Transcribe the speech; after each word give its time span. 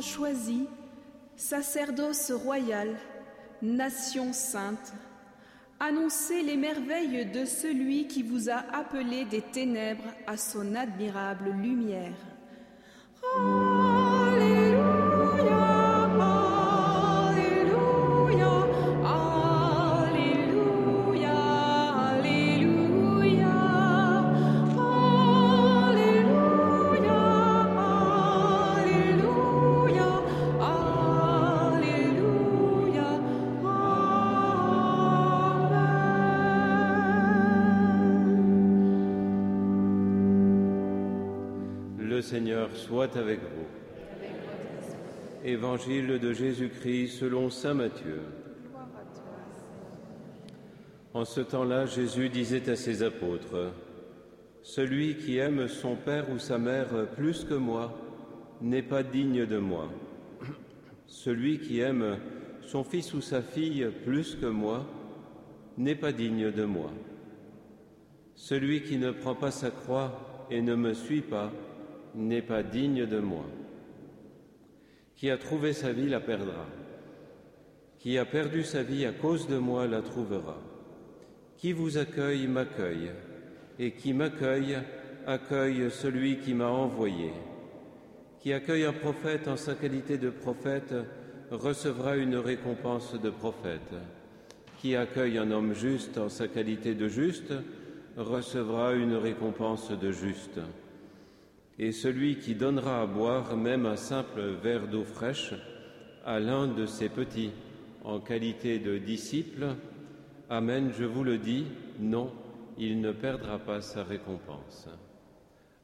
choisie, 0.00 0.68
sacerdoce 1.36 2.30
royal, 2.30 2.96
nation 3.62 4.32
sainte, 4.32 4.92
annoncez 5.80 6.42
les 6.42 6.56
merveilles 6.56 7.26
de 7.26 7.44
celui 7.44 8.06
qui 8.06 8.22
vous 8.22 8.50
a 8.50 8.64
appelé 8.72 9.24
des 9.24 9.42
ténèbres 9.42 10.14
à 10.26 10.36
son 10.36 10.74
admirable 10.74 11.50
lumière. 11.50 12.14
Soit 42.74 43.16
avec 43.16 43.40
vous. 43.40 43.66
Évangile 45.44 46.18
de 46.18 46.32
Jésus-Christ 46.32 47.18
selon 47.18 47.50
Saint 47.50 47.74
Matthieu. 47.74 48.20
En 51.14 51.24
ce 51.24 51.40
temps-là, 51.40 51.86
Jésus 51.86 52.28
disait 52.28 52.68
à 52.68 52.76
ses 52.76 53.02
apôtres, 53.02 53.72
Celui 54.62 55.16
qui 55.16 55.38
aime 55.38 55.68
son 55.68 55.96
père 55.96 56.30
ou 56.30 56.38
sa 56.38 56.58
mère 56.58 57.08
plus 57.16 57.44
que 57.44 57.54
moi 57.54 57.94
n'est 58.60 58.82
pas 58.82 59.02
digne 59.02 59.46
de 59.46 59.58
moi. 59.58 59.88
Celui 61.06 61.58
qui 61.60 61.80
aime 61.80 62.18
son 62.62 62.84
fils 62.84 63.14
ou 63.14 63.20
sa 63.20 63.40
fille 63.40 63.88
plus 64.04 64.36
que 64.36 64.46
moi 64.46 64.86
n'est 65.76 65.94
pas 65.94 66.12
digne 66.12 66.50
de 66.50 66.64
moi. 66.64 66.90
Celui 68.34 68.82
qui 68.82 68.98
ne 68.98 69.10
prend 69.10 69.34
pas 69.34 69.50
sa 69.50 69.70
croix 69.70 70.46
et 70.50 70.60
ne 70.60 70.74
me 70.74 70.94
suit 70.94 71.22
pas 71.22 71.50
n'est 72.18 72.42
pas 72.42 72.62
digne 72.62 73.06
de 73.06 73.20
moi. 73.20 73.44
Qui 75.16 75.30
a 75.30 75.38
trouvé 75.38 75.72
sa 75.72 75.92
vie 75.92 76.08
la 76.08 76.20
perdra. 76.20 76.66
Qui 77.98 78.18
a 78.18 78.24
perdu 78.24 78.64
sa 78.64 78.82
vie 78.82 79.06
à 79.06 79.12
cause 79.12 79.48
de 79.48 79.56
moi 79.56 79.86
la 79.86 80.02
trouvera. 80.02 80.58
Qui 81.56 81.72
vous 81.72 81.96
accueille 81.96 82.46
m'accueille, 82.46 83.10
et 83.78 83.92
qui 83.92 84.12
m'accueille 84.12 84.78
accueille 85.26 85.90
celui 85.90 86.38
qui 86.38 86.54
m'a 86.54 86.68
envoyé. 86.68 87.32
Qui 88.40 88.52
accueille 88.52 88.84
un 88.84 88.92
prophète 88.92 89.48
en 89.48 89.56
sa 89.56 89.74
qualité 89.74 90.18
de 90.18 90.30
prophète 90.30 90.94
recevra 91.50 92.16
une 92.16 92.36
récompense 92.36 93.14
de 93.20 93.30
prophète. 93.30 93.94
Qui 94.80 94.94
accueille 94.94 95.38
un 95.38 95.50
homme 95.50 95.74
juste 95.74 96.18
en 96.18 96.28
sa 96.28 96.46
qualité 96.46 96.94
de 96.94 97.08
juste 97.08 97.52
recevra 98.16 98.94
une 98.94 99.14
récompense 99.14 99.90
de 99.90 100.12
juste 100.12 100.60
et 101.78 101.92
celui 101.92 102.38
qui 102.38 102.54
donnera 102.54 103.02
à 103.02 103.06
boire 103.06 103.56
même 103.56 103.86
un 103.86 103.96
simple 103.96 104.40
verre 104.62 104.88
d'eau 104.88 105.04
fraîche 105.04 105.54
à 106.24 106.40
l'un 106.40 106.66
de 106.66 106.86
ses 106.86 107.08
petits 107.08 107.52
en 108.04 108.20
qualité 108.20 108.78
de 108.78 108.98
disciple, 108.98 109.76
Amen, 110.50 110.90
je 110.98 111.04
vous 111.04 111.24
le 111.24 111.36
dis, 111.36 111.66
non, 112.00 112.32
il 112.78 113.02
ne 113.02 113.12
perdra 113.12 113.58
pas 113.58 113.82
sa 113.82 114.02
récompense. 114.02 114.88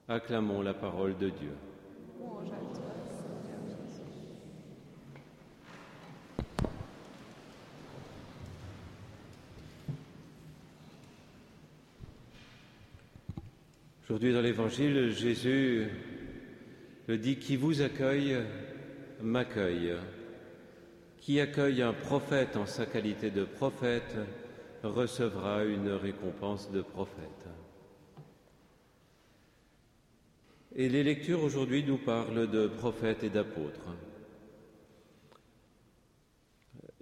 Acclamons 0.08 0.62
la 0.62 0.72
parole 0.72 1.18
de 1.18 1.28
Dieu. 1.28 1.52
Aujourd'hui 14.04 14.34
dans 14.34 14.42
l'Évangile, 14.42 15.12
Jésus 15.12 15.86
le 17.06 17.16
dit, 17.16 17.36
qui 17.36 17.56
vous 17.56 17.80
accueille, 17.80 18.36
m'accueille. 19.22 19.94
Qui 21.16 21.40
accueille 21.40 21.80
un 21.80 21.94
prophète 21.94 22.58
en 22.58 22.66
sa 22.66 22.84
qualité 22.84 23.30
de 23.30 23.44
prophète 23.44 24.14
recevra 24.82 25.64
une 25.64 25.88
récompense 25.88 26.70
de 26.70 26.82
prophète. 26.82 27.48
Et 30.76 30.90
les 30.90 31.02
lectures 31.02 31.42
aujourd'hui 31.42 31.82
nous 31.82 31.96
parlent 31.96 32.50
de 32.50 32.66
prophètes 32.66 33.24
et 33.24 33.30
d'apôtres. 33.30 33.96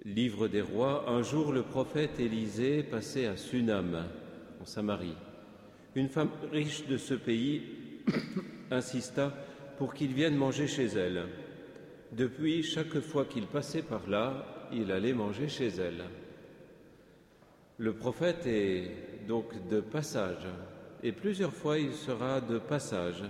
Livre 0.05 0.47
des 0.47 0.61
rois, 0.61 1.09
un 1.09 1.21
jour 1.21 1.51
le 1.51 1.63
prophète 1.63 2.17
Élisée 2.21 2.81
passait 2.81 3.25
à 3.25 3.35
Sunam, 3.35 4.05
en 4.61 4.65
Samarie. 4.65 5.17
Une 5.95 6.09
femme 6.09 6.31
riche 6.51 6.87
de 6.87 6.97
ce 6.97 7.13
pays 7.13 7.61
insista 8.71 9.33
pour 9.77 9.93
qu'il 9.93 10.13
vienne 10.13 10.35
manger 10.35 10.67
chez 10.67 10.85
elle. 10.85 11.27
Depuis, 12.11 12.63
chaque 12.63 12.99
fois 12.99 13.25
qu'il 13.25 13.45
passait 13.45 13.83
par 13.83 14.07
là, 14.09 14.67
il 14.71 14.91
allait 14.91 15.13
manger 15.13 15.47
chez 15.47 15.67
elle. 15.67 16.03
Le 17.77 17.93
prophète 17.93 18.45
est 18.45 18.91
donc 19.27 19.67
de 19.67 19.81
passage, 19.81 20.47
et 21.01 21.11
plusieurs 21.11 21.53
fois 21.53 21.77
il 21.77 21.93
sera 21.93 22.41
de 22.41 22.57
passage, 22.57 23.23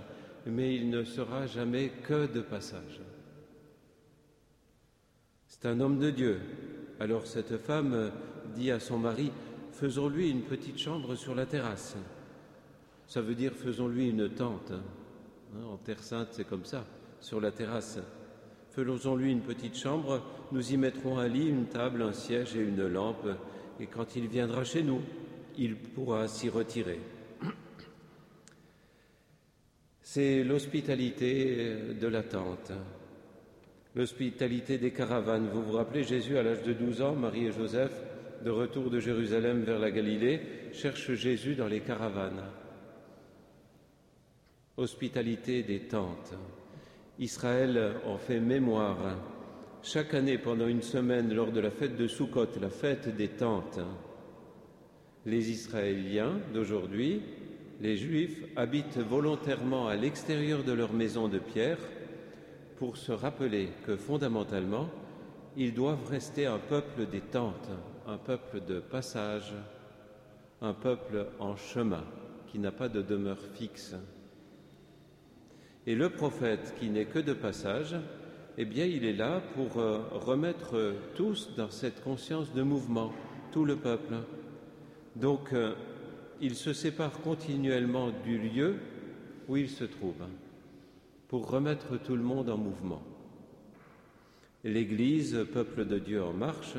mais 0.46 0.74
il 0.74 0.90
ne 0.90 1.04
sera 1.04 1.46
jamais 1.46 1.90
que 2.02 2.26
de 2.26 2.40
passage. 2.40 3.00
C'est 5.46 5.66
un 5.66 5.80
homme 5.80 5.98
de 5.98 6.10
Dieu. 6.10 6.40
Alors 7.00 7.26
cette 7.26 7.56
femme 7.58 8.10
dit 8.54 8.70
à 8.70 8.80
son 8.80 8.98
mari, 8.98 9.32
faisons-lui 9.72 10.30
une 10.30 10.42
petite 10.42 10.78
chambre 10.78 11.14
sur 11.14 11.34
la 11.34 11.46
terrasse. 11.46 11.96
Ça 13.06 13.20
veut 13.20 13.34
dire 13.34 13.52
faisons-lui 13.52 14.08
une 14.10 14.28
tente. 14.30 14.72
Hein, 14.72 15.64
en 15.66 15.76
Terre 15.76 16.02
Sainte, 16.02 16.28
c'est 16.32 16.48
comme 16.48 16.64
ça, 16.64 16.84
sur 17.20 17.40
la 17.40 17.52
terrasse. 17.52 17.98
Faisons-lui 18.70 19.30
une 19.30 19.42
petite 19.42 19.76
chambre, 19.76 20.20
nous 20.50 20.72
y 20.72 20.76
mettrons 20.76 21.18
un 21.18 21.28
lit, 21.28 21.48
une 21.48 21.66
table, 21.66 22.02
un 22.02 22.12
siège 22.12 22.56
et 22.56 22.62
une 22.62 22.86
lampe, 22.88 23.28
et 23.78 23.86
quand 23.86 24.16
il 24.16 24.26
viendra 24.26 24.64
chez 24.64 24.82
nous, 24.82 25.00
il 25.56 25.76
pourra 25.76 26.26
s'y 26.26 26.48
retirer. 26.48 26.98
C'est 30.00 30.42
l'hospitalité 30.42 31.94
de 32.00 32.06
la 32.08 32.24
tente, 32.24 32.72
l'hospitalité 33.94 34.78
des 34.78 34.92
caravanes. 34.92 35.48
Vous 35.48 35.62
vous 35.62 35.72
rappelez, 35.74 36.02
Jésus, 36.02 36.36
à 36.36 36.42
l'âge 36.42 36.62
de 36.62 36.72
12 36.72 37.02
ans, 37.02 37.14
Marie 37.14 37.46
et 37.46 37.52
Joseph, 37.52 38.02
de 38.44 38.50
retour 38.50 38.90
de 38.90 38.98
Jérusalem 38.98 39.62
vers 39.62 39.78
la 39.78 39.92
Galilée, 39.92 40.40
cherchent 40.72 41.14
Jésus 41.14 41.54
dans 41.54 41.68
les 41.68 41.80
caravanes 41.80 42.42
hospitalité 44.76 45.62
des 45.62 45.80
tentes. 45.80 46.34
Israël 47.18 47.94
en 48.06 48.18
fait 48.18 48.40
mémoire 48.40 48.98
chaque 49.82 50.14
année 50.14 50.38
pendant 50.38 50.66
une 50.66 50.82
semaine 50.82 51.32
lors 51.32 51.52
de 51.52 51.60
la 51.60 51.70
fête 51.70 51.96
de 51.96 52.08
Sukkot, 52.08 52.58
la 52.60 52.70
fête 52.70 53.14
des 53.14 53.28
tentes. 53.28 53.78
Les 55.26 55.50
Israéliens 55.50 56.38
d'aujourd'hui, 56.52 57.22
les 57.80 57.96
Juifs, 57.96 58.44
habitent 58.56 58.98
volontairement 58.98 59.86
à 59.86 59.96
l'extérieur 59.96 60.64
de 60.64 60.72
leur 60.72 60.92
maison 60.92 61.28
de 61.28 61.38
pierre 61.38 61.78
pour 62.76 62.96
se 62.96 63.12
rappeler 63.12 63.68
que 63.86 63.96
fondamentalement, 63.96 64.88
ils 65.56 65.74
doivent 65.74 66.08
rester 66.08 66.46
un 66.46 66.58
peuple 66.58 67.06
des 67.06 67.20
tentes, 67.20 67.70
un 68.06 68.16
peuple 68.16 68.62
de 68.66 68.80
passage, 68.80 69.52
un 70.62 70.72
peuple 70.72 71.26
en 71.38 71.56
chemin 71.56 72.04
qui 72.46 72.58
n'a 72.58 72.72
pas 72.72 72.88
de 72.88 73.02
demeure 73.02 73.42
fixe. 73.54 73.94
Et 75.86 75.94
le 75.94 76.08
prophète, 76.10 76.74
qui 76.78 76.88
n'est 76.88 77.04
que 77.04 77.18
de 77.18 77.34
passage, 77.34 77.96
eh 78.56 78.64
bien, 78.64 78.86
il 78.86 79.04
est 79.04 79.12
là 79.12 79.42
pour 79.54 79.78
euh, 79.78 79.98
remettre 80.12 80.94
tous 81.14 81.50
dans 81.56 81.70
cette 81.70 82.02
conscience 82.02 82.52
de 82.54 82.62
mouvement, 82.62 83.12
tout 83.52 83.64
le 83.64 83.76
peuple. 83.76 84.14
Donc, 85.16 85.52
euh, 85.52 85.74
il 86.40 86.54
se 86.54 86.72
sépare 86.72 87.20
continuellement 87.20 88.10
du 88.24 88.38
lieu 88.38 88.76
où 89.48 89.56
il 89.56 89.68
se 89.68 89.84
trouve, 89.84 90.24
pour 91.28 91.50
remettre 91.50 91.98
tout 91.98 92.16
le 92.16 92.22
monde 92.22 92.48
en 92.48 92.56
mouvement. 92.56 93.02
L'Église, 94.62 95.46
peuple 95.52 95.84
de 95.84 95.98
Dieu 95.98 96.22
en 96.22 96.32
marche, 96.32 96.76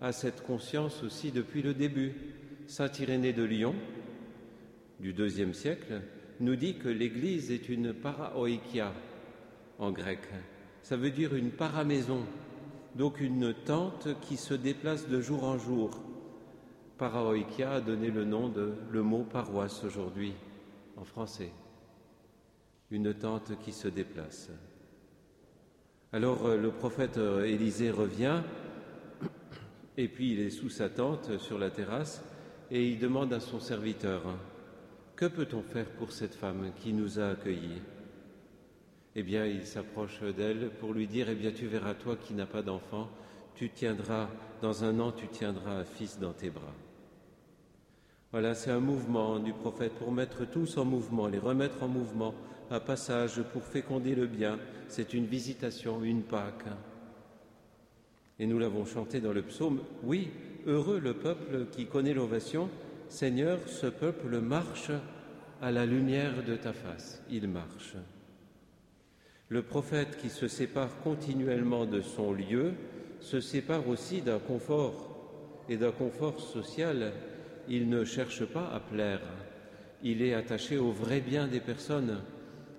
a 0.00 0.12
cette 0.12 0.42
conscience 0.42 1.02
aussi 1.04 1.30
depuis 1.30 1.62
le 1.62 1.74
début. 1.74 2.14
Saint 2.66 2.90
Irénée 2.98 3.32
de 3.32 3.42
Lyon, 3.42 3.74
du 5.00 5.12
deuxième 5.12 5.54
siècle, 5.54 6.02
nous 6.40 6.56
dit 6.56 6.76
que 6.76 6.88
l'Église 6.88 7.50
est 7.50 7.68
une 7.68 7.92
paraoikia 7.92 8.92
en 9.78 9.92
grec. 9.92 10.20
Ça 10.82 10.96
veut 10.96 11.10
dire 11.10 11.34
une 11.34 11.50
paramaison, 11.50 12.24
donc 12.94 13.20
une 13.20 13.54
tente 13.54 14.08
qui 14.22 14.36
se 14.36 14.54
déplace 14.54 15.08
de 15.08 15.20
jour 15.20 15.44
en 15.44 15.58
jour. 15.58 15.90
Paraoikia 16.96 17.72
a 17.72 17.80
donné 17.80 18.10
le 18.10 18.24
nom 18.24 18.48
de 18.48 18.72
le 18.90 19.02
mot 19.02 19.24
paroisse 19.24 19.84
aujourd'hui 19.84 20.32
en 20.96 21.04
français. 21.04 21.50
Une 22.90 23.14
tente 23.14 23.58
qui 23.62 23.72
se 23.72 23.88
déplace. 23.88 24.50
Alors 26.12 26.46
euh, 26.46 26.56
le 26.56 26.72
prophète 26.72 27.18
euh, 27.18 27.44
Élisée 27.44 27.90
revient, 27.90 28.42
et 29.96 30.08
puis 30.08 30.32
il 30.32 30.40
est 30.40 30.50
sous 30.50 30.70
sa 30.70 30.88
tente 30.88 31.38
sur 31.38 31.58
la 31.58 31.70
terrasse, 31.70 32.24
et 32.70 32.88
il 32.88 32.98
demande 32.98 33.32
à 33.32 33.40
son 33.40 33.60
serviteur, 33.60 34.22
Que 35.20 35.26
peut-on 35.26 35.60
faire 35.60 35.90
pour 35.98 36.12
cette 36.12 36.34
femme 36.34 36.72
qui 36.76 36.94
nous 36.94 37.20
a 37.20 37.32
accueillis? 37.32 37.82
Eh 39.14 39.22
bien, 39.22 39.44
il 39.44 39.66
s'approche 39.66 40.22
d'elle 40.22 40.70
pour 40.80 40.94
lui 40.94 41.06
dire, 41.06 41.28
Eh 41.28 41.34
bien, 41.34 41.50
tu 41.50 41.66
verras, 41.66 41.92
toi 41.92 42.16
qui 42.16 42.32
n'as 42.32 42.46
pas 42.46 42.62
d'enfant, 42.62 43.10
tu 43.54 43.68
tiendras, 43.68 44.30
dans 44.62 44.82
un 44.82 44.98
an, 44.98 45.12
tu 45.12 45.28
tiendras 45.28 45.72
un 45.72 45.84
fils 45.84 46.18
dans 46.18 46.32
tes 46.32 46.48
bras. 46.48 46.74
Voilà, 48.32 48.54
c'est 48.54 48.70
un 48.70 48.80
mouvement 48.80 49.38
du 49.38 49.52
prophète 49.52 49.92
pour 49.92 50.10
mettre 50.10 50.46
tous 50.46 50.78
en 50.78 50.86
mouvement, 50.86 51.26
les 51.26 51.38
remettre 51.38 51.82
en 51.82 51.88
mouvement, 51.88 52.34
un 52.70 52.80
passage 52.80 53.42
pour 53.52 53.62
féconder 53.62 54.14
le 54.14 54.26
bien. 54.26 54.58
C'est 54.88 55.12
une 55.12 55.26
visitation, 55.26 56.02
une 56.02 56.22
Pâque. 56.22 56.64
Et 58.38 58.46
nous 58.46 58.58
l'avons 58.58 58.86
chanté 58.86 59.20
dans 59.20 59.34
le 59.34 59.42
psaume. 59.42 59.82
Oui, 60.02 60.30
heureux 60.66 60.98
le 60.98 61.12
peuple 61.12 61.66
qui 61.72 61.84
connaît 61.84 62.14
l'ovation. 62.14 62.70
Seigneur, 63.10 63.58
ce 63.66 63.88
peuple 63.88 64.38
marche 64.38 64.92
à 65.60 65.72
la 65.72 65.84
lumière 65.84 66.44
de 66.44 66.54
ta 66.54 66.72
face. 66.72 67.20
Il 67.28 67.48
marche. 67.48 67.96
Le 69.48 69.62
prophète 69.62 70.16
qui 70.18 70.30
se 70.30 70.46
sépare 70.46 70.96
continuellement 71.02 71.86
de 71.86 72.02
son 72.02 72.32
lieu 72.32 72.72
se 73.18 73.40
sépare 73.40 73.88
aussi 73.88 74.22
d'un 74.22 74.38
confort 74.38 75.64
et 75.68 75.76
d'un 75.76 75.90
confort 75.90 76.38
social. 76.38 77.12
Il 77.68 77.88
ne 77.88 78.04
cherche 78.04 78.44
pas 78.44 78.70
à 78.72 78.78
plaire. 78.78 79.22
Il 80.04 80.22
est 80.22 80.34
attaché 80.34 80.78
au 80.78 80.92
vrai 80.92 81.20
bien 81.20 81.48
des 81.48 81.60
personnes 81.60 82.20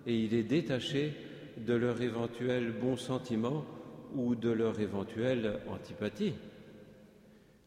et 0.08 0.18
il 0.18 0.34
est 0.34 0.44
détaché 0.44 1.14
de 1.58 1.74
leur 1.74 2.02
éventuel 2.02 2.72
bon 2.72 2.96
sentiment 2.96 3.66
ou 4.16 4.36
de 4.36 4.50
leur 4.50 4.80
éventuelle 4.80 5.60
antipathie. 5.68 6.36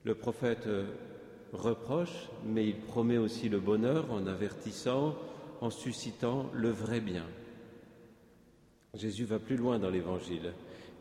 Le 0.04 0.14
prophète 0.14 0.66
reproche, 1.54 2.28
mais 2.44 2.66
il 2.66 2.76
promet 2.76 3.18
aussi 3.18 3.48
le 3.48 3.60
bonheur 3.60 4.10
en 4.10 4.26
avertissant, 4.26 5.14
en 5.60 5.70
suscitant 5.70 6.50
le 6.52 6.70
vrai 6.70 7.00
bien. 7.00 7.24
Jésus 8.94 9.24
va 9.24 9.38
plus 9.38 9.56
loin 9.56 9.78
dans 9.78 9.90
l'Évangile. 9.90 10.52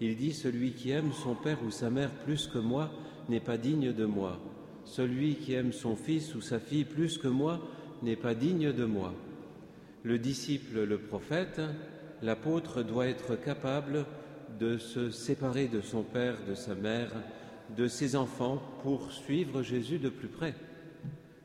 Il 0.02 0.16
dit, 0.16 0.34
Celui 0.34 0.72
qui 0.72 0.92
aime 0.92 1.12
son 1.14 1.36
père 1.36 1.60
ou 1.66 1.72
sa 1.72 1.90
mère 1.90 2.12
plus 2.24 2.48
que 2.48 2.58
moi 2.58 2.90
n'est 3.30 3.40
pas 3.40 3.58
digne 3.58 3.94
de 3.94 4.06
moi. 4.06 4.40
Celui 4.86 5.36
qui 5.36 5.54
aime 5.54 5.72
son 5.72 5.96
fils 5.96 6.36
ou 6.36 6.42
sa 6.42 6.60
fille 6.60 6.86
plus 6.86 7.18
que 7.18 7.28
moi 7.28 7.60
n'est 8.02 8.16
pas 8.16 8.34
digne 8.34 8.74
de 8.74 8.86
moi. 8.86 9.14
Le 10.04 10.18
disciple, 10.20 10.84
le 10.84 10.98
prophète, 10.98 11.62
l'apôtre 12.22 12.84
doit 12.84 13.08
être 13.08 13.36
capable 13.36 14.06
de 14.60 14.78
se 14.78 15.10
séparer 15.10 15.68
de 15.68 15.82
son 15.82 16.04
père, 16.04 16.38
de 16.48 16.56
sa 16.56 16.76
mère, 16.76 17.12
de 17.76 17.88
ses 17.88 18.16
enfants 18.16 18.62
pour 18.82 19.12
suivre 19.12 19.62
Jésus 19.62 20.00
de 20.00 20.10
plus 20.10 20.28
près. 20.28 20.56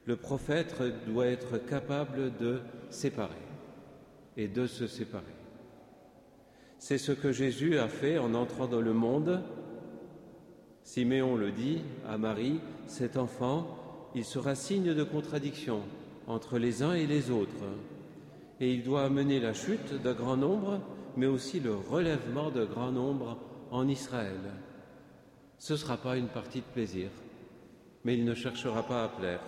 Le 0.05 0.17
prophète 0.17 0.75
doit 1.07 1.27
être 1.27 1.59
capable 1.59 2.37
de 2.39 2.61
séparer 2.91 3.35
et 4.37 4.49
de 4.49 4.67
se 4.67 4.87
séparer. 4.87 5.25
C'est 6.79 6.99
ce 6.99 7.13
que 7.13 7.33
Jésus 7.33 7.79
a 7.79 7.89
fait 7.89 8.19
en 8.19 8.35
entrant 8.35 8.67
dans 8.67 8.81
le 8.81 8.93
monde. 8.93 9.43
Siméon 10.83 11.37
le 11.37 11.51
dit 11.51 11.83
à 12.07 12.19
Marie, 12.19 12.61
cet 12.87 13.17
enfant, 13.17 14.11
il 14.15 14.25
sera 14.25 14.55
signe 14.55 14.95
de 14.95 15.05
contradiction 15.05 15.83
entre 16.27 16.59
les 16.59 16.83
uns 16.83 16.95
et 16.95 17.07
les 17.07 17.31
autres 17.31 17.65
et 18.61 18.73
il 18.73 18.83
doit 18.83 19.05
amener 19.05 19.41
la 19.41 19.55
chute 19.55 19.95
d'un 20.03 20.15
grand 20.15 20.37
nombre, 20.37 20.81
mais 21.17 21.27
aussi 21.27 21.61
le 21.61 21.75
relèvement 21.75 22.51
d'un 22.51 22.65
grand 22.65 22.91
nombre 22.91 23.39
en 23.71 23.87
Israël. 23.87 24.41
Ce 25.59 25.73
ne 25.73 25.79
sera 25.79 25.97
pas 25.97 26.17
une 26.17 26.29
partie 26.29 26.61
de 26.61 26.73
plaisir, 26.73 27.09
mais 28.05 28.17
il 28.17 28.25
ne 28.25 28.35
cherchera 28.35 28.85
pas 28.85 29.05
à 29.05 29.09
plaire. 29.09 29.41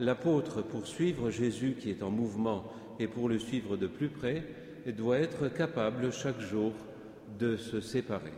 L'apôtre, 0.00 0.62
pour 0.62 0.86
suivre 0.86 1.30
Jésus 1.30 1.76
qui 1.78 1.90
est 1.90 2.02
en 2.02 2.10
mouvement 2.10 2.64
et 2.98 3.06
pour 3.06 3.28
le 3.28 3.38
suivre 3.38 3.76
de 3.76 3.86
plus 3.86 4.08
près, 4.08 4.44
doit 4.86 5.18
être 5.18 5.48
capable 5.48 6.12
chaque 6.12 6.40
jour 6.40 6.72
de 7.38 7.56
se 7.56 7.80
séparer. 7.80 8.32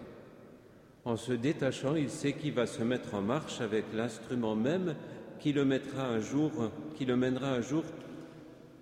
En 1.04 1.16
se 1.16 1.32
détachant, 1.32 1.94
il 1.94 2.10
sait 2.10 2.32
qu'il 2.32 2.52
va 2.52 2.66
se 2.66 2.82
mettre 2.82 3.14
en 3.14 3.22
marche 3.22 3.60
avec 3.60 3.84
l'instrument 3.94 4.56
même 4.56 4.94
qui 5.38 5.52
le 5.52 5.64
mettra 5.64 6.06
un 6.06 6.20
jour, 6.20 6.50
qui 6.96 7.04
le 7.04 7.16
mènera 7.16 7.50
un 7.50 7.60
jour 7.60 7.84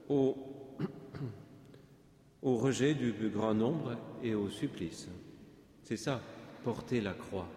au 0.08 0.36
au 2.42 2.56
rejet 2.56 2.94
du 2.94 3.12
plus 3.12 3.30
grand 3.30 3.54
nombre 3.54 3.96
et 4.22 4.34
au 4.34 4.48
supplice. 4.48 5.08
C'est 5.82 5.96
ça, 5.96 6.20
porter 6.64 7.00
la 7.00 7.12
croix. 7.12 7.48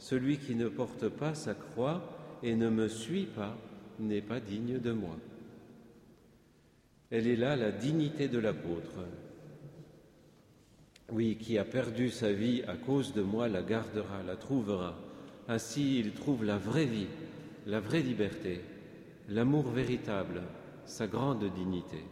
Celui 0.00 0.38
qui 0.38 0.54
ne 0.54 0.68
porte 0.68 1.08
pas 1.08 1.34
sa 1.34 1.54
croix 1.54 2.02
et 2.42 2.56
ne 2.56 2.70
me 2.70 2.88
suit 2.88 3.26
pas 3.26 3.56
n'est 3.98 4.22
pas 4.22 4.40
digne 4.40 4.78
de 4.78 4.92
moi. 4.92 5.16
Elle 7.10 7.26
est 7.26 7.36
là 7.36 7.54
la 7.54 7.70
dignité 7.70 8.26
de 8.26 8.38
l'apôtre. 8.38 9.04
Oui, 11.12 11.36
qui 11.36 11.58
a 11.58 11.64
perdu 11.64 12.08
sa 12.08 12.32
vie 12.32 12.62
à 12.66 12.76
cause 12.76 13.12
de 13.12 13.20
moi 13.20 13.48
la 13.48 13.62
gardera, 13.62 14.22
la 14.26 14.36
trouvera. 14.36 14.96
Ainsi 15.48 15.98
il 15.98 16.12
trouve 16.12 16.44
la 16.44 16.56
vraie 16.56 16.86
vie, 16.86 17.08
la 17.66 17.80
vraie 17.80 18.02
liberté, 18.02 18.62
l'amour 19.28 19.68
véritable, 19.68 20.42
sa 20.86 21.06
grande 21.08 21.44
dignité. 21.52 22.02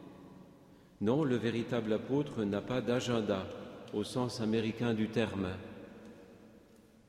Non, 1.01 1.25
le 1.25 1.37
véritable 1.37 1.95
apôtre 1.95 2.45
n'a 2.45 2.61
pas 2.61 2.83
d'agenda 2.83 3.47
au 3.95 4.05
sens 4.05 4.43
américain 4.43 4.93
du 4.93 5.09
terme. 5.09 5.49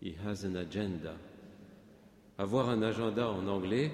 He 0.02 0.16
has 0.26 0.46
an 0.46 0.56
agenda. 0.56 1.16
Avoir 2.38 2.70
un 2.70 2.82
agenda 2.82 3.30
en 3.30 3.48
anglais, 3.48 3.92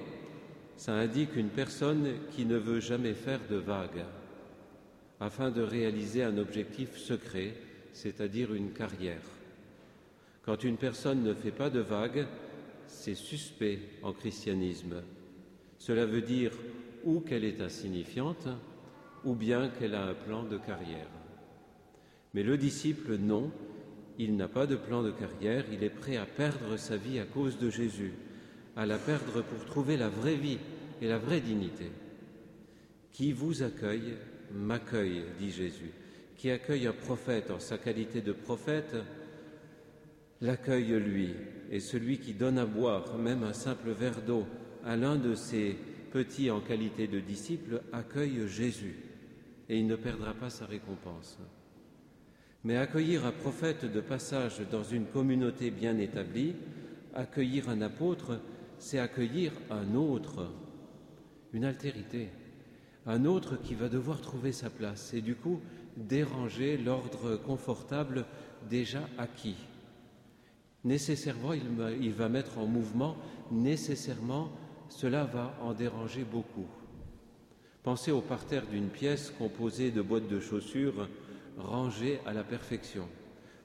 ça 0.78 0.94
indique 0.94 1.36
une 1.36 1.50
personne 1.50 2.08
qui 2.32 2.46
ne 2.46 2.58
veut 2.58 2.80
jamais 2.80 3.14
faire 3.14 3.40
de 3.50 3.56
vagues 3.56 4.06
afin 5.20 5.50
de 5.50 5.62
réaliser 5.62 6.24
un 6.24 6.38
objectif 6.38 6.98
secret, 6.98 7.54
c'est-à-dire 7.94 8.54
une 8.54 8.72
carrière. 8.72 9.22
Quand 10.44 10.64
une 10.64 10.78
personne 10.78 11.24
ne 11.24 11.34
fait 11.34 11.52
pas 11.52 11.70
de 11.70 11.80
vagues, 11.80 12.28
c'est 12.88 13.16
suspect 13.16 13.80
en 14.04 14.14
christianisme. 14.14 15.02
Cela 15.80 16.06
veut 16.06 16.22
dire 16.22 16.52
ou 17.04 17.20
qu'elle 17.20 17.46
est 17.46 17.62
insignifiante, 17.62 18.48
ou 19.24 19.36
bien 19.36 19.70
qu'elle 19.70 19.96
a 19.96 20.06
un 20.06 20.14
plan 20.14 20.44
de 20.44 20.58
carrière. 20.58 21.08
Mais 22.34 22.44
le 22.44 22.58
disciple, 22.58 23.16
non, 23.16 23.52
il 24.18 24.36
n'a 24.36 24.48
pas 24.48 24.66
de 24.66 24.76
plan 24.76 25.04
de 25.04 25.12
carrière, 25.12 25.66
il 25.72 25.84
est 25.84 25.90
prêt 25.90 26.18
à 26.18 26.26
perdre 26.26 26.78
sa 26.78 26.98
vie 26.98 27.20
à 27.20 27.26
cause 27.26 27.58
de 27.58 27.70
Jésus, 27.70 28.14
à 28.76 28.86
la 28.86 28.98
perdre 28.98 29.42
pour 29.42 29.66
trouver 29.66 29.98
la 29.98 30.10
vraie 30.10 30.36
vie 30.36 30.60
et 31.02 31.08
la 31.08 31.18
vraie 31.18 31.42
dignité. 31.42 31.92
Qui 33.12 33.34
vous 33.34 33.64
accueille, 33.64 34.16
m'accueille, 34.54 35.24
dit 35.40 35.52
Jésus. 35.52 35.92
Qui 36.38 36.52
accueille 36.52 36.88
un 36.88 36.94
prophète 36.94 37.52
en 37.52 37.60
sa 37.60 37.78
qualité 37.78 38.22
de 38.22 38.34
prophète, 38.34 38.96
l'accueille 40.42 41.00
lui. 41.00 41.34
Et 41.72 41.80
celui 41.80 42.20
qui 42.20 42.34
donne 42.34 42.58
à 42.58 42.66
boire 42.66 43.18
même 43.18 43.44
un 43.44 43.54
simple 43.54 43.92
verre 43.92 44.22
d'eau 44.22 44.46
à 44.84 44.96
l'un 44.96 45.16
de 45.16 45.34
ses 45.34 45.76
petits 46.12 46.52
en 46.52 46.62
qualité 46.62 47.08
de 47.08 47.20
disciple, 47.20 47.82
accueille 47.92 48.48
Jésus 48.48 48.96
et 49.68 49.78
il 49.78 49.88
ne 49.88 49.96
perdra 49.96 50.34
pas 50.34 50.50
sa 50.50 50.66
récompense. 50.66 51.38
Mais 52.66 52.78
accueillir 52.78 53.28
un 53.28 53.32
prophète 53.32 53.86
de 53.86 54.02
passage 54.02 54.60
dans 54.72 54.84
une 54.84 55.06
communauté 55.06 55.70
bien 55.70 56.00
établie, 56.00 56.56
accueillir 57.14 57.70
un 57.70 57.80
apôtre, 57.82 58.40
c'est 58.80 58.98
accueillir 58.98 59.52
un 59.70 59.94
autre, 59.94 60.52
une 61.54 61.64
altérité, 61.64 62.30
un 63.06 63.26
autre 63.26 63.62
qui 63.62 63.76
va 63.76 63.88
devoir 63.88 64.20
trouver 64.20 64.52
sa 64.52 64.72
place 64.72 65.14
et 65.14 65.22
du 65.22 65.36
coup 65.36 65.62
déranger 65.96 66.76
l'ordre 66.76 67.36
confortable 67.36 68.26
déjà 68.68 69.02
acquis. 69.20 69.58
Nécessairement, 70.84 71.54
il 71.54 72.14
va 72.14 72.30
mettre 72.30 72.58
en 72.58 72.66
mouvement, 72.66 73.16
nécessairement, 73.52 74.50
cela 74.90 75.26
va 75.26 75.56
en 75.62 75.74
déranger 75.74 76.24
beaucoup. 76.24 76.66
Pensez 77.84 78.12
au 78.12 78.22
parterre 78.22 78.66
d'une 78.66 78.90
pièce 78.90 79.32
composée 79.38 79.92
de 79.92 80.02
boîtes 80.02 80.28
de 80.28 80.40
chaussures 80.40 81.08
rangées 81.58 82.20
à 82.26 82.34
la 82.34 82.44
perfection. 82.44 83.08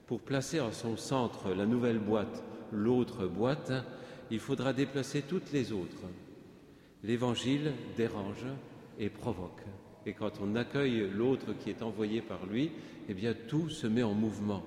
Pour 0.07 0.21
placer 0.21 0.59
en 0.59 0.71
son 0.71 0.97
centre 0.97 1.53
la 1.53 1.65
nouvelle 1.65 1.99
boîte, 1.99 2.43
l'autre 2.71 3.27
boîte, 3.27 3.71
il 4.29 4.39
faudra 4.39 4.73
déplacer 4.73 5.21
toutes 5.23 5.51
les 5.51 5.71
autres. 5.71 6.03
L'évangile 7.03 7.73
dérange 7.97 8.45
et 8.99 9.09
provoque. 9.09 9.63
Et 10.05 10.13
quand 10.13 10.39
on 10.41 10.55
accueille 10.55 11.09
l'autre 11.09 11.53
qui 11.59 11.69
est 11.69 11.81
envoyé 11.81 12.21
par 12.21 12.45
lui, 12.45 12.71
eh 13.09 13.13
bien 13.13 13.33
tout 13.47 13.69
se 13.69 13.87
met 13.87 14.03
en 14.03 14.13
mouvement. 14.13 14.63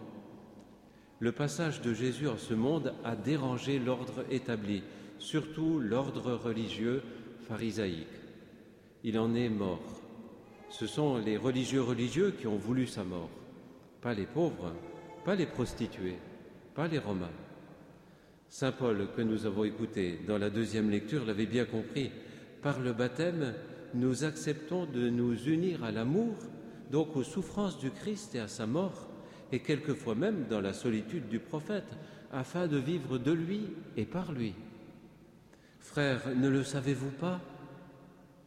Le 1.20 1.32
passage 1.32 1.80
de 1.80 1.94
Jésus 1.94 2.28
en 2.28 2.36
ce 2.36 2.54
monde 2.54 2.92
a 3.04 3.16
dérangé 3.16 3.78
l'ordre 3.78 4.24
établi, 4.30 4.82
surtout 5.18 5.80
l'ordre 5.80 6.32
religieux 6.32 7.02
pharisaïque 7.48 8.24
il 9.04 9.18
en 9.18 9.34
est 9.34 9.50
mort. 9.50 9.93
Ce 10.74 10.88
sont 10.88 11.18
les 11.18 11.36
religieux 11.36 11.82
religieux 11.82 12.34
qui 12.36 12.48
ont 12.48 12.56
voulu 12.56 12.88
sa 12.88 13.04
mort, 13.04 13.30
pas 14.00 14.12
les 14.12 14.26
pauvres, 14.26 14.72
pas 15.24 15.36
les 15.36 15.46
prostituées, 15.46 16.18
pas 16.74 16.88
les 16.88 16.98
Romains. 16.98 17.30
Saint 18.48 18.72
Paul, 18.72 19.06
que 19.16 19.22
nous 19.22 19.46
avons 19.46 19.62
écouté 19.62 20.18
dans 20.26 20.36
la 20.36 20.50
deuxième 20.50 20.90
lecture, 20.90 21.24
l'avait 21.24 21.46
bien 21.46 21.64
compris. 21.64 22.10
Par 22.60 22.80
le 22.80 22.92
baptême, 22.92 23.54
nous 23.94 24.24
acceptons 24.24 24.86
de 24.86 25.08
nous 25.10 25.36
unir 25.44 25.84
à 25.84 25.92
l'amour, 25.92 26.34
donc 26.90 27.14
aux 27.14 27.22
souffrances 27.22 27.78
du 27.78 27.92
Christ 27.92 28.34
et 28.34 28.40
à 28.40 28.48
sa 28.48 28.66
mort, 28.66 29.06
et 29.52 29.60
quelquefois 29.60 30.16
même 30.16 30.46
dans 30.50 30.60
la 30.60 30.72
solitude 30.72 31.28
du 31.28 31.38
prophète, 31.38 31.96
afin 32.32 32.66
de 32.66 32.78
vivre 32.78 33.18
de 33.18 33.30
lui 33.30 33.60
et 33.96 34.06
par 34.06 34.32
lui. 34.32 34.54
Frères, 35.78 36.34
ne 36.34 36.48
le 36.48 36.64
savez-vous 36.64 37.12
pas? 37.12 37.40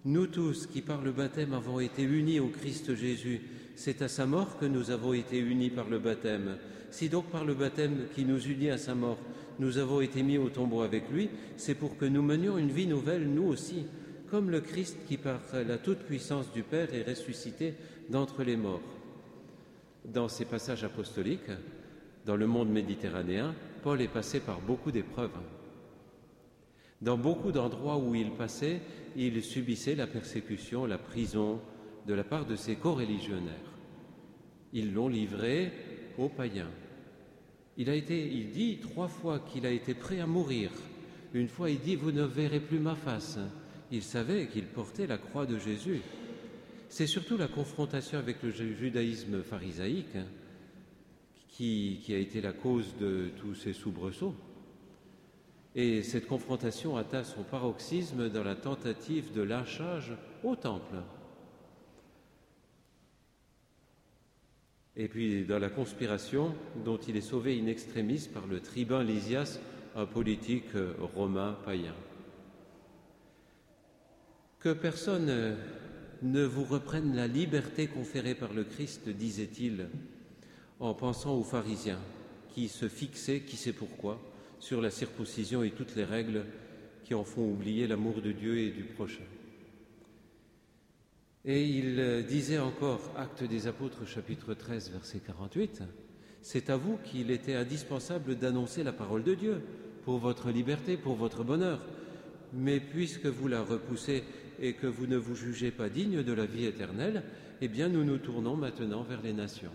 Nous 0.08 0.28
tous 0.28 0.68
qui 0.68 0.82
par 0.82 1.02
le 1.02 1.12
baptême 1.12 1.54
avons 1.54 1.82
été 1.82 2.02
unis 2.02 2.40
au 2.40 2.48
Christ 2.48 2.96
Jésus, 2.96 3.42
c'est 3.76 4.02
à 4.02 4.08
sa 4.08 4.26
mort 4.26 4.58
que 4.58 4.66
nous 4.66 4.90
avons 4.90 5.12
été 5.12 5.38
unis 5.38 5.70
par 5.70 5.90
le 5.90 6.00
baptême. 6.00 6.56
Si 6.92 7.10
donc 7.10 7.26
par 7.26 7.44
le 7.44 7.54
baptême 7.54 8.06
qui 8.16 8.24
nous 8.24 8.40
unit 8.40 8.70
à 8.70 8.78
sa 8.78 8.96
mort, 8.96 9.18
nous 9.60 9.78
avons 9.78 10.00
été 10.00 10.24
mis 10.24 10.38
au 10.38 10.48
tombeau 10.48 10.82
avec 10.82 11.12
lui, 11.12 11.30
c'est 11.58 11.76
pour 11.76 11.98
que 11.98 12.06
nous 12.06 12.22
menions 12.22 12.58
une 12.58 12.72
vie 12.72 12.88
nouvelle, 12.88 13.28
nous 13.28 13.50
aussi, 13.50 13.84
comme 14.32 14.50
le 14.50 14.62
Christ 14.62 14.98
qui 15.10 15.18
par 15.18 15.42
la 15.54 15.78
toute-puissance 15.78 16.54
du 16.54 16.64
Père 16.64 16.94
est 16.94 17.04
ressuscité 17.04 17.74
d'entre 18.10 18.44
les 18.44 18.56
morts. 18.56 18.80
Dans 20.06 20.30
ces 20.30 20.46
passages 20.46 20.86
apostoliques, 20.86 21.52
dans 22.26 22.38
le 22.38 22.48
monde 22.48 22.70
méditerranéen, 22.70 23.54
Paul 23.84 24.02
est 24.02 24.08
passé 24.08 24.40
par 24.40 24.62
beaucoup 24.62 24.92
d'épreuves. 24.92 25.32
Dans 27.01 27.18
beaucoup 27.18 27.51
d'endroits 27.51 27.98
où 27.98 28.16
il 28.16 28.32
passait, 28.32 28.82
il 29.16 29.44
subissait 29.44 29.96
la 29.96 30.08
persécution, 30.08 30.86
la 30.86 30.98
prison 30.98 31.60
de 32.08 32.13
la 32.13 32.24
part 32.24 32.46
de 32.46 32.56
ses 32.56 32.75
co-religionnaires. 32.75 33.54
Ils 34.74 34.94
l'ont 34.94 35.10
livré 35.10 35.72
aux 36.18 36.30
païens. 36.30 36.72
Il 37.77 37.89
a 37.89 37.96
été, 37.96 38.27
dit 38.51 38.80
trois 38.80 39.08
fois 39.08 39.39
qu'il 39.39 39.66
a 39.66 39.72
été 39.72 39.94
prêt 39.94 40.20
à 40.20 40.25
mourir. 40.25 40.72
Une 41.34 41.48
fois, 41.48 41.70
il 41.70 41.80
dit 41.80 41.96
Vous 41.96 42.12
ne 42.12 42.24
verrez 42.24 42.60
plus 42.60 42.80
ma 42.80 42.96
face. 42.96 43.38
Il 43.92 44.01
savait 44.01 44.48
qu'il 44.48 44.66
portait 44.66 45.06
la 45.06 45.20
croix 45.20 45.46
de 45.46 45.60
Jésus. 45.60 46.01
C'est 46.89 47.08
surtout 47.08 47.38
la 47.38 47.48
confrontation 47.48 48.18
avec 48.18 48.42
le 48.42 48.51
judaïsme 48.51 49.44
pharisaïque 49.44 50.16
hein, 50.16 50.25
qui, 51.50 52.00
qui, 52.04 52.13
a 52.13 52.18
été 52.18 52.42
la 52.42 52.54
cause 52.54 52.96
de 53.00 53.30
tous 53.38 53.56
ces 53.56 53.74
soubresauts. 53.74 54.36
Et 55.77 56.01
cette 56.01 56.25
confrontation 56.25 56.98
atteint 56.98 57.24
son 57.24 57.43
paroxysme 57.43 58.29
dans 58.29 58.43
la 58.43 58.55
tentative 58.55 59.31
de 59.31 59.43
lâchage 59.43 60.12
au 60.43 60.55
temple. 60.55 60.96
Et 64.96 65.07
puis 65.07 65.46
dans 65.46 65.60
la 65.60 65.69
conspiration 65.69 66.55
dont 66.84 66.98
il 66.98 67.15
est 67.15 67.22
sauvé 67.22 67.62
in 67.62 67.67
extremis 67.67 68.27
par 68.34 68.48
le 68.48 68.60
tribun 68.60 69.03
Lysias, 69.03 69.60
un 69.96 70.07
politique 70.07 70.72
romain 71.13 71.55
païen. 71.63 71.93
Que 74.57 74.74
personne 74.74 75.55
ne 76.24 76.43
vous 76.43 76.63
reprenne 76.63 77.15
la 77.15 77.27
liberté 77.27 77.86
conférée 77.86 78.34
par 78.34 78.51
le 78.51 78.63
Christ, 78.63 79.10
disait-il, 79.10 79.89
en 80.79 80.96
pensant 80.96 81.36
aux 81.36 81.43
pharisiens 81.43 82.00
qui 82.50 82.67
se 82.67 82.88
fixaient, 82.88 83.41
qui 83.41 83.57
sait 83.57 83.74
pourquoi, 83.74 84.19
sur 84.60 84.82
la 84.82 84.90
circoncision 84.90 85.64
et 85.64 85.72
toutes 85.72 85.96
les 85.96 86.04
règles 86.04 86.46
qui 87.04 87.14
en 87.14 87.24
font 87.24 87.50
oublier 87.50 87.88
l'amour 87.88 88.22
de 88.22 88.32
Dieu 88.32 88.58
et 88.58 88.72
du 88.72 88.84
prochain. 88.84 89.24
Et 91.46 91.64
il 91.64 92.26
disait 92.28 92.60
encore, 92.60 93.14
Acte 93.16 93.44
des 93.44 93.68
Apôtres, 93.68 94.06
chapitre 94.06 94.54
13, 94.54 94.92
verset 94.92 95.20
48, 95.20 95.84
C'est 96.42 96.70
à 96.70 96.76
vous 96.76 96.98
qu'il 97.06 97.32
était 97.32 97.56
indispensable 97.56 98.36
d'annoncer 98.36 98.84
la 98.84 98.92
parole 98.92 99.24
de 99.24 99.34
Dieu 99.34 99.62
pour 100.04 100.18
votre 100.18 100.52
liberté, 100.52 100.98
pour 100.98 101.16
votre 101.16 101.46
bonheur. 101.46 101.80
Mais 102.54 102.82
puisque 102.82 103.28
vous 103.28 103.48
la 103.48 103.62
repoussez 103.62 104.24
et 104.60 104.74
que 104.74 104.88
vous 104.88 105.08
ne 105.08 105.18
vous 105.18 105.36
jugez 105.36 105.72
pas 105.72 105.88
digne 105.88 106.24
de 106.24 106.34
la 106.34 106.46
vie 106.46 106.66
éternelle, 106.66 107.24
eh 107.62 107.68
bien 107.70 107.88
nous 107.88 108.04
nous 108.04 108.18
tournons 108.18 108.58
maintenant 108.58 109.04
vers 109.04 109.22
les 109.22 109.34
nations. 109.34 109.72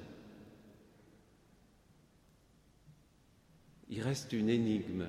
Il 3.94 4.00
reste 4.00 4.32
une 4.32 4.48
énigme, 4.48 5.04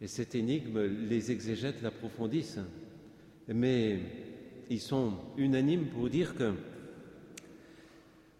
et 0.00 0.08
cette 0.08 0.34
énigme, 0.34 0.80
les 0.80 1.30
exégètes 1.30 1.80
l'approfondissent, 1.80 2.58
mais 3.46 4.00
ils 4.68 4.80
sont 4.80 5.12
unanimes 5.36 5.86
pour 5.86 6.10
dire 6.10 6.34
que 6.34 6.54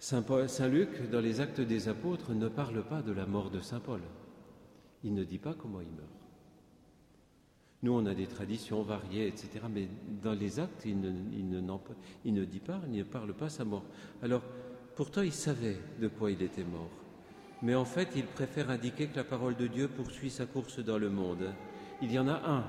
Saint, 0.01 0.25
Luc, 0.69 1.09
dans 1.13 1.21
les 1.21 1.41
actes 1.41 1.61
des 1.61 1.89
apôtres, 1.89 2.33
ne 2.35 2.49
parle 2.49 2.83
pas 2.83 3.01
de 3.01 3.13
la 3.13 3.27
mort 3.27 3.49
de 3.49 3.61
Saint 3.61 3.79
Paul. 3.79 4.01
Il 5.05 5.15
ne 5.15 5.23
dit 5.23 5.39
pas 5.39 5.55
comment 5.55 5.81
il 5.81 5.87
meurt. 5.87 6.09
Nous, 7.85 7.93
on 7.93 8.07
a 8.07 8.15
des 8.15 8.27
traditions 8.27 8.83
variées, 8.83 9.29
etc. 9.29 9.51
Mais 9.73 9.87
dans 10.21 10.35
les 10.35 10.59
actes, 10.59 10.85
il 10.85 10.99
ne 11.01 12.45
dit 12.45 12.59
pas, 12.59 12.81
il 12.89 12.99
ne 12.99 13.05
parle 13.05 13.35
pas 13.35 13.49
sa 13.49 13.65
mort. 13.65 13.85
Alors, 14.21 14.43
pourtant, 14.97 15.23
il 15.23 15.33
savait 15.33 15.77
de 16.01 16.09
quoi 16.09 16.33
il 16.33 16.43
était 16.43 16.65
mort. 16.65 16.91
Mais 17.63 17.75
en 17.75 17.85
fait, 17.85 18.09
il 18.17 18.27
préfère 18.27 18.71
indiquer 18.71 19.09
que 19.09 19.17
la 19.17 19.25
parole 19.25 19.57
de 19.57 19.67
Dieu 19.67 19.89
poursuit 19.89 20.31
sa 20.31 20.47
course 20.47 20.79
dans 20.79 20.99
le 20.99 21.11
monde. 21.11 21.53
Il 22.01 22.11
y 22.11 22.19
en 22.19 22.29
a 22.29 22.41
un 22.51 22.65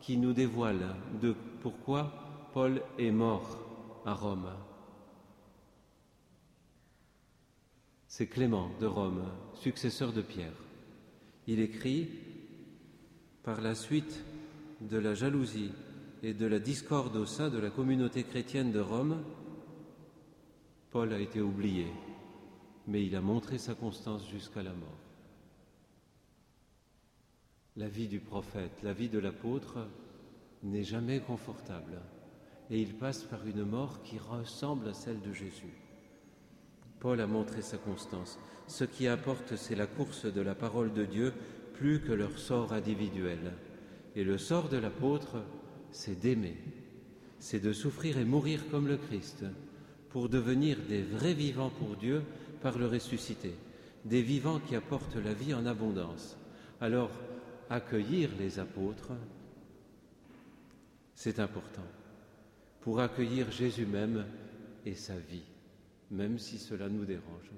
qui 0.00 0.18
nous 0.18 0.34
dévoile 0.34 0.94
de 1.22 1.34
pourquoi 1.62 2.12
Paul 2.52 2.82
est 2.98 3.10
mort 3.10 3.58
à 4.04 4.12
Rome. 4.12 4.50
C'est 8.06 8.26
Clément 8.26 8.70
de 8.80 8.86
Rome, 8.86 9.24
successeur 9.54 10.12
de 10.12 10.20
Pierre. 10.20 10.52
Il 11.46 11.58
écrit 11.60 12.08
par 13.42 13.60
la 13.60 13.74
suite 13.74 14.22
de 14.80 14.98
la 14.98 15.14
jalousie 15.14 15.72
et 16.22 16.32
de 16.32 16.46
la 16.46 16.58
discorde 16.58 17.16
au 17.16 17.26
sein 17.26 17.50
de 17.50 17.58
la 17.58 17.70
communauté 17.70 18.24
chrétienne 18.24 18.72
de 18.72 18.80
Rome, 18.80 19.22
Paul 20.90 21.12
a 21.12 21.18
été 21.18 21.40
oublié, 21.40 21.86
mais 22.86 23.04
il 23.04 23.16
a 23.16 23.20
montré 23.20 23.58
sa 23.58 23.74
constance 23.74 24.28
jusqu'à 24.28 24.62
la 24.62 24.72
mort. 24.72 24.98
La 27.76 27.88
vie 27.88 28.08
du 28.08 28.20
prophète, 28.20 28.82
la 28.82 28.92
vie 28.92 29.08
de 29.08 29.18
l'apôtre 29.18 29.78
n'est 30.62 30.84
jamais 30.84 31.20
confortable 31.20 32.00
et 32.70 32.80
il 32.80 32.94
passe 32.94 33.22
par 33.22 33.46
une 33.46 33.64
mort 33.64 34.02
qui 34.02 34.18
ressemble 34.18 34.88
à 34.88 34.94
celle 34.94 35.20
de 35.20 35.32
Jésus. 35.32 35.74
Paul 37.00 37.20
a 37.20 37.26
montré 37.26 37.60
sa 37.62 37.76
constance. 37.76 38.38
Ce 38.66 38.84
qui 38.84 39.06
importe, 39.06 39.56
c'est 39.56 39.74
la 39.74 39.86
course 39.86 40.24
de 40.24 40.40
la 40.40 40.54
parole 40.54 40.92
de 40.94 41.04
Dieu 41.04 41.32
plus 41.74 42.00
que 42.00 42.12
leur 42.12 42.38
sort 42.38 42.72
individuel. 42.72 43.52
Et 44.16 44.24
le 44.24 44.38
sort 44.38 44.68
de 44.68 44.78
l'apôtre, 44.78 45.42
c'est 45.90 46.18
d'aimer, 46.18 46.56
c'est 47.38 47.60
de 47.60 47.72
souffrir 47.72 48.18
et 48.18 48.24
mourir 48.24 48.62
comme 48.70 48.88
le 48.88 48.96
Christ, 48.96 49.44
pour 50.08 50.28
devenir 50.28 50.78
des 50.88 51.02
vrais 51.02 51.34
vivants 51.34 51.72
pour 51.78 51.96
Dieu 51.96 52.22
par 52.64 52.78
le 52.78 52.86
ressuscité, 52.86 53.54
des 54.06 54.22
vivants 54.22 54.58
qui 54.58 54.74
apportent 54.74 55.16
la 55.16 55.34
vie 55.34 55.52
en 55.52 55.66
abondance. 55.66 56.34
Alors, 56.80 57.10
accueillir 57.68 58.30
les 58.38 58.58
apôtres, 58.58 59.12
c'est 61.14 61.40
important, 61.40 61.84
pour 62.80 63.00
accueillir 63.00 63.50
Jésus 63.50 63.84
même 63.84 64.24
et 64.86 64.94
sa 64.94 65.18
vie, 65.18 65.44
même 66.10 66.38
si 66.38 66.56
cela 66.56 66.88
nous 66.88 67.04
dérange. 67.04 67.50